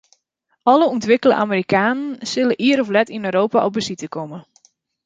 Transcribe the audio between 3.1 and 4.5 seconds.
yn Europa op besite komme.